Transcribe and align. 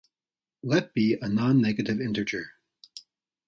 Let 0.63 0.95
be 0.95 1.15
a 1.21 1.29
non-negative 1.29 2.01
integer. 2.01 2.53